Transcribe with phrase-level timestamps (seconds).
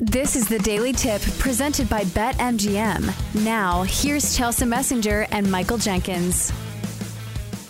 [0.00, 3.44] This is the Daily Tip presented by BetMGM.
[3.44, 6.52] Now, here's Chelsa Messinger and Michael Jenkins.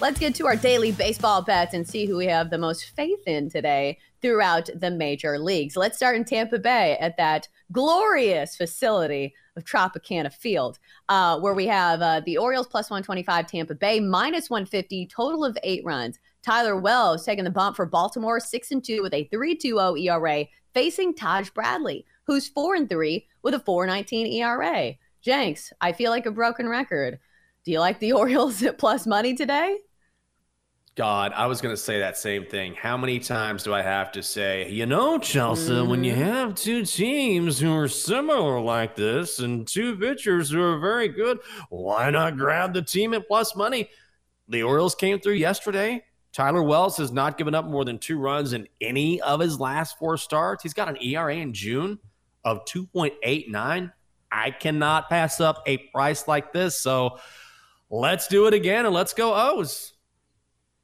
[0.00, 3.20] Let's get to our daily baseball bets and see who we have the most faith
[3.28, 5.76] in today throughout the major leagues.
[5.76, 11.68] Let's start in Tampa Bay at that glorious facility of Tropicana Field, uh, where we
[11.68, 16.18] have uh, the Orioles plus 125, Tampa Bay minus 150, total of eight runs.
[16.42, 21.14] Tyler Wells taking the bump for Baltimore, six and two with a 3.20 ERA, facing
[21.14, 24.94] Taj Bradley, who's four and three with a 4.19 ERA.
[25.22, 27.18] Jenks, I feel like a broken record.
[27.64, 29.78] Do you like the Orioles at plus money today?
[30.96, 32.74] God, I was going to say that same thing.
[32.74, 35.88] How many times do I have to say, you know, Chelsa, mm.
[35.88, 36.22] when you mm-hmm.
[36.22, 41.38] have two teams who are similar like this and two pitchers who are very good,
[41.68, 43.90] why not grab the team at plus money?
[44.48, 46.02] The Orioles came through yesterday.
[46.32, 49.98] Tyler Wells has not given up more than two runs in any of his last
[49.98, 50.62] four starts.
[50.62, 51.98] He's got an ERA in June
[52.46, 53.92] of 2.89.
[54.32, 56.80] I cannot pass up a price like this.
[56.80, 57.18] So
[57.90, 59.92] let's do it again and let's go O's.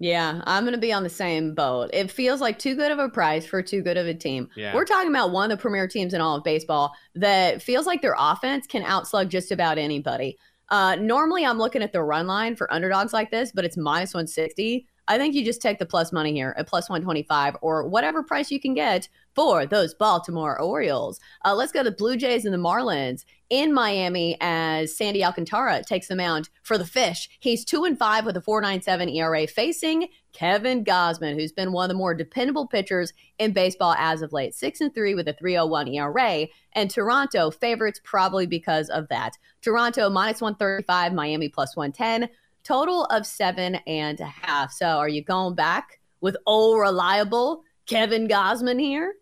[0.00, 1.90] Yeah, I'm going to be on the same boat.
[1.92, 4.48] It feels like too good of a price for too good of a team.
[4.56, 4.74] Yeah.
[4.74, 8.02] We're talking about one of the premier teams in all of baseball that feels like
[8.02, 10.36] their offense can outslug just about anybody.
[10.68, 14.12] Uh, normally, I'm looking at the run line for underdogs like this, but it's minus
[14.12, 14.88] 160.
[15.06, 18.50] I think you just take the plus money here at plus 125 or whatever price
[18.50, 21.20] you can get for those Baltimore Orioles.
[21.44, 26.08] Uh, let's go to Blue Jays and the Marlins in Miami as Sandy Alcantara takes
[26.08, 27.28] the mound for the Fish.
[27.40, 31.88] He's 2 and 5 with a 4.97 ERA facing Kevin Gausman, who's been one of
[31.88, 34.54] the more dependable pitchers in baseball as of late.
[34.54, 39.36] 6 and 3 with a 3.01 ERA and Toronto favorites probably because of that.
[39.60, 42.30] Toronto minus 135, Miami plus 110
[42.64, 44.72] total of seven and a half.
[44.72, 49.14] So are you going back with old reliable Kevin Gausman here?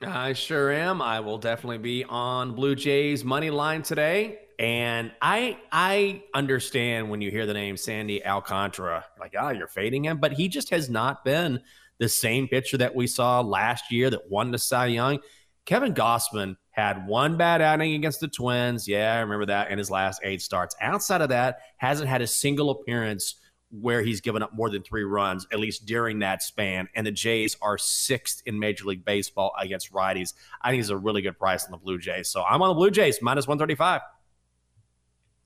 [0.00, 1.02] I sure am.
[1.02, 4.38] I will definitely be on Blue Jays money line today.
[4.58, 10.04] And I I understand when you hear the name Sandy Alcantara, like, oh, you're fading
[10.04, 11.60] him, but he just has not been
[11.98, 15.18] the same pitcher that we saw last year that won the Cy Young.
[15.64, 18.86] Kevin Gausman had one bad outing against the Twins.
[18.86, 20.76] Yeah, I remember that in his last eight starts.
[20.80, 23.34] Outside of that, hasn't had a single appearance
[23.70, 26.88] where he's given up more than three runs, at least during that span.
[26.94, 30.34] And the Jays are sixth in Major League Baseball against righties.
[30.62, 32.28] I think it's a really good price on the Blue Jays.
[32.28, 34.00] So I'm on the Blue Jays, minus 135.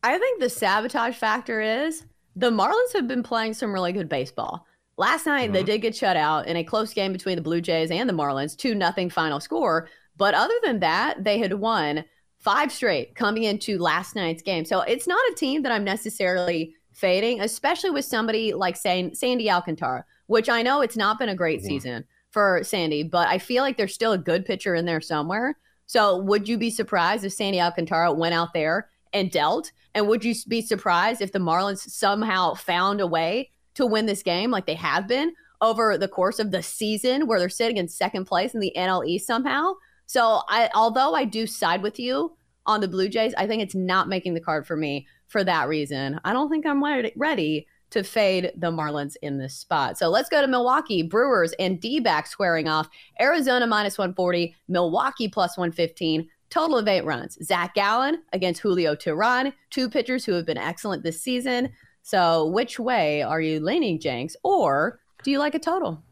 [0.04, 2.04] I think the sabotage factor is
[2.36, 4.66] the Marlins have been playing some really good baseball.
[4.98, 5.54] Last night, mm-hmm.
[5.54, 8.12] they did get shut out in a close game between the Blue Jays and the
[8.12, 9.88] Marlins, 2 nothing final score.
[10.16, 12.04] But other than that, they had won
[12.38, 14.64] five straight coming into last night's game.
[14.64, 19.50] So it's not a team that I'm necessarily fading, especially with somebody like saying Sandy
[19.50, 21.68] Alcantara, which I know it's not been a great mm-hmm.
[21.68, 25.56] season for Sandy, but I feel like there's still a good pitcher in there somewhere.
[25.86, 29.70] So would you be surprised if Sandy Alcantara went out there and dealt?
[29.94, 34.22] And would you be surprised if the Marlins somehow found a way to win this
[34.22, 37.88] game like they have been over the course of the season where they're sitting in
[37.88, 39.74] second place in the NL East somehow?
[40.12, 42.36] So I although I do side with you
[42.66, 45.68] on the Blue Jays, I think it's not making the card for me for that
[45.68, 46.20] reason.
[46.22, 46.84] I don't think I'm
[47.16, 49.96] ready to fade the Marlins in this spot.
[49.96, 52.90] So let's go to Milwaukee Brewers and D-back squaring off.
[53.22, 56.28] Arizona minus 140, Milwaukee plus 115.
[56.50, 57.38] Total of eight runs.
[57.42, 61.70] Zach Gallen against Julio Teheran, two pitchers who have been excellent this season.
[62.02, 64.36] So which way are you leaning, Jenks?
[64.42, 66.02] Or do you like a total?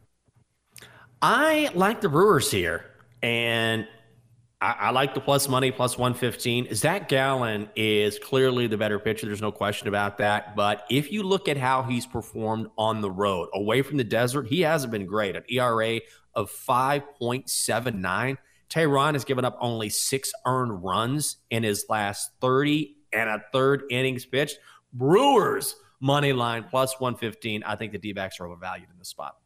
[1.21, 2.90] I like the Brewers here.
[3.23, 3.87] And
[4.61, 6.75] I, I, like the plus money, plus 115.
[6.75, 9.27] Zach Gallen is clearly the better pitcher.
[9.27, 10.55] There's no question about that.
[10.55, 14.47] But if you look at how he's performed on the road, away from the desert,
[14.49, 15.37] he hasn't been great.
[15.37, 16.01] An ERA
[16.35, 18.37] of 5.79.
[18.69, 23.85] Teheran has given up only six earned runs in his last 30 and a third
[23.91, 24.59] innings pitched.
[24.93, 27.63] Brewers money line plus 115.
[27.65, 29.40] I think the D backs are overvalued in this spot.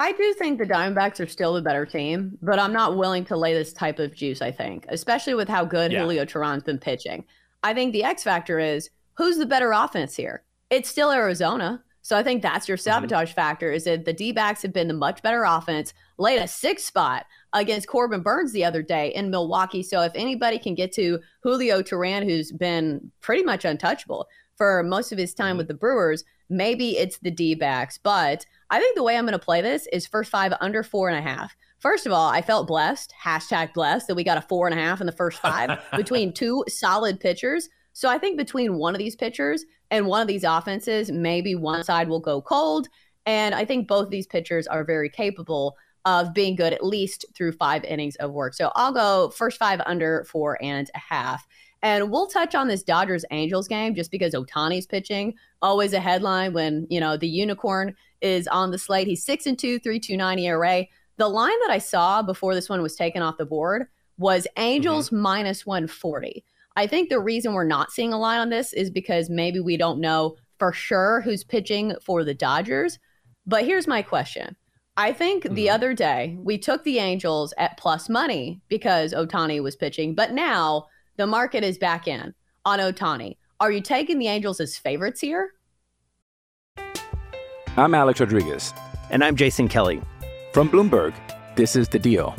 [0.00, 3.36] I do think the Diamondbacks are still the better team, but I'm not willing to
[3.36, 6.00] lay this type of juice, I think, especially with how good yeah.
[6.00, 7.24] Julio Teheran's been pitching.
[7.62, 8.88] I think the X factor is
[9.18, 10.42] who's the better offense here?
[10.70, 11.82] It's still Arizona.
[12.02, 12.84] So I think that's your Mm-hmm.
[12.84, 16.48] sabotage factor is that the D backs have been the much better offense, laid a
[16.48, 19.82] six spot against Corbin Burnes the other day in Milwaukee.
[19.82, 25.12] So if anybody can get to Julio Teheran, who's been pretty much untouchable for most
[25.12, 25.58] of his time mm-hmm.
[25.58, 27.98] with the Brewers, maybe it's the D backs.
[27.98, 31.08] But I think the way I'm going to play this is first five under four
[31.08, 31.56] and a half.
[31.78, 34.82] First of all, I felt blessed, hashtag blessed, that we got a four and a
[34.82, 37.68] half in the first five between two solid pitchers.
[37.94, 41.82] So I think between one of these pitchers and one of these offenses, maybe one
[41.82, 42.88] side will go cold.
[43.26, 45.74] And I think both these pitchers are very capable
[46.04, 48.54] of being good at least through five innings of work.
[48.54, 51.46] So I'll go first five under four and a half.
[51.82, 55.34] And we'll touch on this Dodgers Angels game just because Ohtani's pitching.
[55.62, 59.06] Always a headline when, you know, the unicorn is on the slate.
[59.06, 60.84] He's six and two, three two nine ERA.
[61.16, 63.86] The line that I saw before this one was taken off the board
[64.18, 65.20] was Angels mm-hmm.
[65.20, 66.44] minus 140.
[66.76, 69.76] I think the reason we're not seeing a line on this is because maybe we
[69.76, 72.98] don't know for sure who's pitching for the Dodgers.
[73.46, 74.56] But here's my question.
[75.00, 75.74] I think the mm-hmm.
[75.74, 80.88] other day we took the Angels at plus money because Ohtani was pitching, but now
[81.16, 82.34] the market is back in
[82.66, 83.38] on Ohtani.
[83.60, 85.54] Are you taking the Angels as favorites here?
[87.78, 88.74] I'm Alex Rodriguez.
[89.08, 90.02] And I'm Jason Kelly.
[90.52, 91.14] From Bloomberg,
[91.56, 92.36] this is The Deal.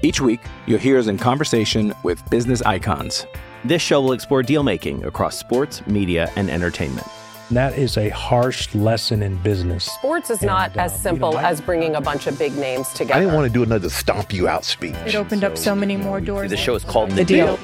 [0.00, 3.26] Each week, you'll hear us in conversation with business icons.
[3.62, 7.06] This show will explore deal making across sports, media, and entertainment.
[7.50, 9.84] That is a harsh lesson in business.
[9.84, 12.38] Sports is not And, uh, as you simple know, I- as bringing a bunch of
[12.38, 13.14] big names together.
[13.14, 14.94] I didn't want to do another stomp you out speech.
[15.04, 16.50] It opened up so many more doors.
[16.50, 17.58] The show is called The, The Deal.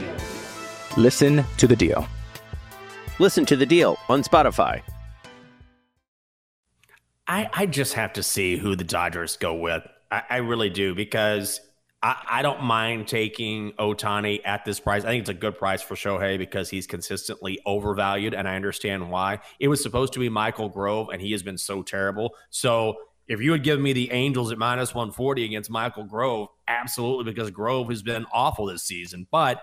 [0.97, 2.07] Listen to The Deal.
[3.21, 4.83] Listen to The Deal on Spotify.
[7.29, 9.83] I, I just have to see who the Dodgers go with.
[10.11, 11.61] I, I really do because
[12.07, 15.05] I, I don't mind taking Ohtani at this price.
[15.05, 19.11] I think it's a good price for Shohei because he's consistently overvalued, and I understand
[19.11, 19.41] why.
[19.59, 22.37] It was supposed to be Michael Grove, and he has been so terrible.
[22.51, 22.95] So
[23.27, 27.51] if you had given me the Angels at minus 140 against Michael Grove, absolutely, because
[27.51, 29.27] Grove has been awful this season.
[29.33, 29.61] But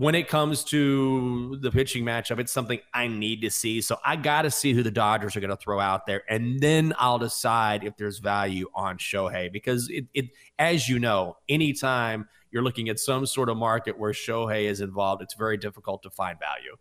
[0.00, 3.82] when it comes to the pitching matchup, it's something I need to see.
[3.82, 6.58] So I got to see who the Dodgers are going to throw out there, and
[6.58, 9.52] then I'll decide if there's value on Shohei.
[9.52, 14.12] Because it, it, as you know, anytime you're looking at some sort of market where
[14.12, 16.76] Shohei is involved, it's very difficult to find value.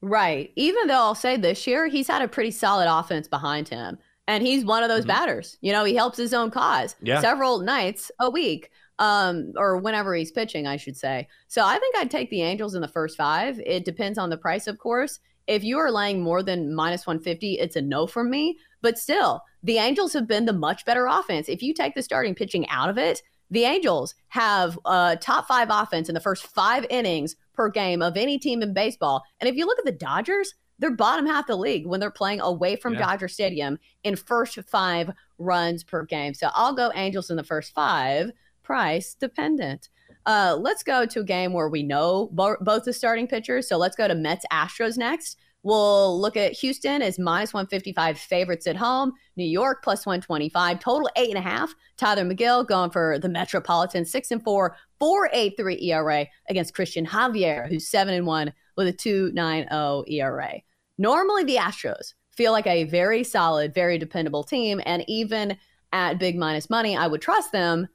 [0.00, 0.52] Right.
[0.54, 3.98] Even though I'll say this year, he's had a pretty solid offense behind him.
[4.28, 5.08] And he's one of those Mhm.
[5.08, 5.58] batters.
[5.60, 7.20] You know, he helps his own cause Yeah.
[7.20, 8.70] several nights a week,
[9.00, 11.26] um, or whenever he's pitching, I should say.
[11.48, 13.58] So I think I'd take the Angels in the first five.
[13.66, 15.18] It depends on the price, of course.
[15.46, 18.58] If you are laying more than minus 150, it's a no from me.
[18.82, 21.48] But still, the Angels have been the much better offense.
[21.48, 25.68] If you take the starting pitching out of it, the Angels have a top five
[25.70, 29.24] offense in the first five innings per game of any team in baseball.
[29.40, 32.40] And if you look at the Dodgers, they're bottom half the league when they're playing
[32.40, 33.00] away from Yeah.
[33.00, 36.32] Dodger Stadium in first five runs per game.
[36.34, 38.30] So I'll go Angels in the first five,
[38.70, 39.88] price dependent.
[40.26, 43.68] Uh, let's go to a game where we know bo- both the starting pitchers.
[43.68, 45.38] So let's go to Mets Astros next.
[45.64, 49.12] We'll look at Houston as minus 155 favorites at home.
[49.34, 50.78] New York plus 125.
[50.78, 51.74] Total eight and a half.
[51.96, 57.88] Tylor Megill going for the Metropolitan six and four, 4.83 ERA against Cristian Javier, who's
[57.88, 60.52] seven and one with a 2.90 ERA.
[60.96, 65.58] Normally, the Astros feel like a very solid, very dependable team, and even
[65.92, 67.88] at big minus money, I would trust them.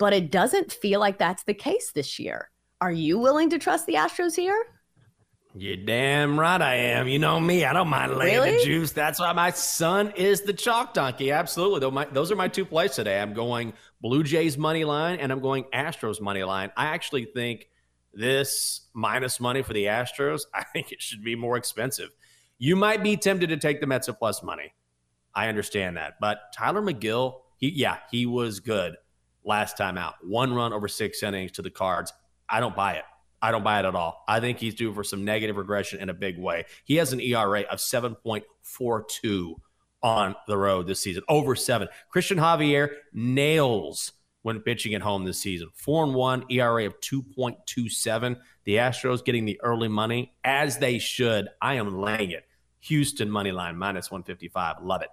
[0.00, 2.50] But it doesn't feel like that's the case this year.
[2.80, 4.58] Are you willing to trust the Astros here?
[5.54, 7.06] You're damn right I am.
[7.06, 7.66] You know me.
[7.66, 8.92] I don't mind laying the juice.
[8.92, 11.32] That's why my son is the chalk donkey.
[11.32, 11.80] Absolutely.
[11.80, 13.20] Those, my, those are my two plays today.
[13.20, 16.70] I'm going Blue Jays money line and I'm going Astros money line.
[16.78, 17.68] I actually think
[18.14, 22.08] this minus money for the Astros, I think it should be more expensive.
[22.56, 24.72] You might be tempted to take the Mets at plus money.
[25.34, 26.14] I understand that.
[26.22, 28.96] But Tylor Megill, he yeah, he was good
[29.44, 30.14] last time out.
[30.22, 32.12] One run over six innings to the cards.
[32.48, 33.04] I don't buy it.
[33.42, 34.22] I don't buy it at all.
[34.28, 36.66] I think he's due for some negative regression in a big way.
[36.84, 39.54] He has an ERA of 7.42
[40.02, 41.88] on the road this season, over seven.
[42.14, 45.68] Cristian Javier nails when pitching at home this season.
[45.74, 48.36] Four and one, ERA of 2.27.
[48.64, 51.48] The Astros getting the early money as they should.
[51.60, 52.44] I am laying it.
[52.80, 54.76] Houston money line minus 155.
[54.82, 55.08] Love it.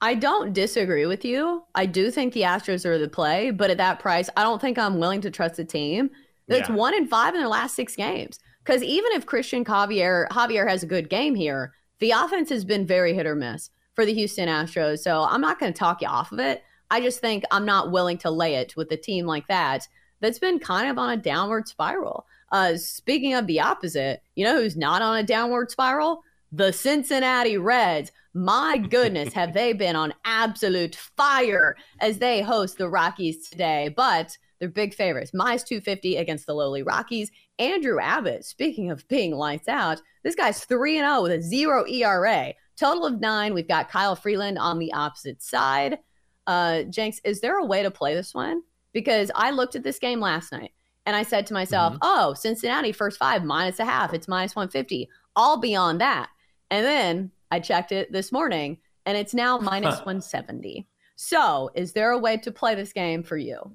[0.00, 1.62] I don't disagree with you.
[1.74, 4.78] I do think the Astros are the play, but at that price, I don't think
[4.78, 6.10] I'm willing to trust a team
[6.48, 6.74] that's Yeah.
[6.74, 8.38] one in five in their last six games.
[8.62, 12.84] Because even if Cristian Javier Javier has a good game here, the offense has been
[12.86, 14.98] very hit or miss for the Houston Astros.
[14.98, 16.62] So I'm not going to talk you off of it.
[16.90, 19.88] I just think I'm not willing to lay it with a team like that
[20.20, 22.26] that's been kind of on a downward spiral.
[22.52, 26.22] Uh, speaking of the opposite, you know who's not on a downward spiral?
[26.52, 28.12] The Cincinnati Reds.
[28.34, 33.92] My goodness, have they been on absolute fire as they host the Rockies today?
[33.94, 35.32] But they're big favorites.
[35.34, 37.30] Minus 250 against the lowly Rockies.
[37.58, 42.54] Andrew Abbott, speaking of being lights out, this guy's 3 0 with a zero ERA.
[42.76, 43.54] Total of nine.
[43.54, 45.98] We've got Kyle Freeland on the opposite side.
[46.46, 48.62] Uh, Jenks, is there a way to play this one?
[48.92, 50.72] Because I looked at this game last night
[51.06, 52.02] and I said to myself, mm-hmm.
[52.02, 54.12] oh, Cincinnati first five minus a half.
[54.12, 55.08] It's minus 150.
[55.34, 56.28] All beyond that.
[56.70, 60.86] And then I checked it this morning and it's now minus 170.
[61.14, 63.72] So is there a way to play this game for you?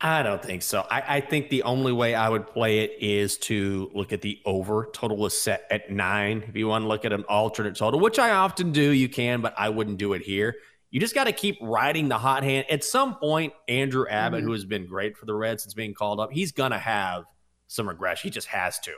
[0.00, 0.86] I don't think so.
[0.90, 4.38] I, I, think the only way I would play it is to look at the
[4.44, 4.90] over.
[4.92, 6.44] Total is set at nine.
[6.46, 9.40] If you want to look at an alternate total, which I often do, you can,
[9.40, 10.56] but I wouldn't do it here.
[10.90, 12.66] You just got to keep riding the hot hand.
[12.68, 14.46] At some point, Andrew Abbott, mm-hmm.
[14.46, 17.24] who has been great for the Reds since being called up, he's going to have
[17.68, 18.28] some regression.
[18.28, 18.92] He just has to.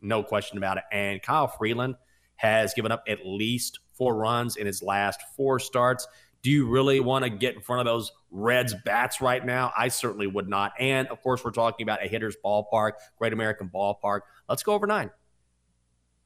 [0.00, 0.84] No question about it.
[0.92, 1.96] And Kyle Freeland
[2.36, 6.06] has given up at least four runs in his last four starts.
[6.42, 9.72] Do you really want to get in front of those Reds bats right now?
[9.76, 10.72] I certainly would not.
[10.78, 14.20] And of course, we're talking about a hitter's ballpark, Great American Ballpark.
[14.48, 15.10] Let's go over nine.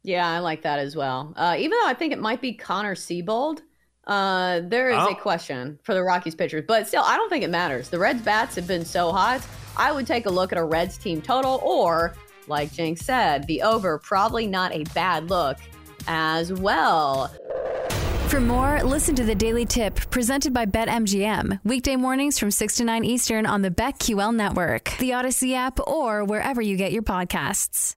[0.03, 1.33] Yeah, I like that as well.
[1.37, 3.61] Uh, even though I think it might be Connor Seabold,
[4.07, 5.13] uh, there is oh.
[5.13, 7.89] a question for the Rockies pitchers, but still, I don't think it matters.
[7.89, 9.47] The Reds bats have been so hot.
[9.77, 12.15] I would take a look at a Reds team total, or
[12.49, 15.59] like Jenks said, the over probably not a bad look
[16.07, 17.29] as well.
[18.29, 21.61] For more, listen to the Daily Tip presented by BetMGM.
[21.65, 26.25] Weekday mornings from 6 to 9 Eastern on the BetQL network, the Audacy app, or
[26.25, 27.95] wherever you get your podcasts.